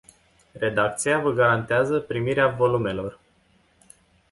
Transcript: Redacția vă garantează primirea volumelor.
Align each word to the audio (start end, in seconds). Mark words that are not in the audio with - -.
Redacția 0.51 1.19
vă 1.19 1.31
garantează 1.33 1.99
primirea 1.99 2.47
volumelor. 2.47 3.19